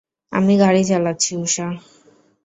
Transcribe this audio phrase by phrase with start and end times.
[0.31, 1.67] আমি গাড়ি চালাচ্ছি, উষা।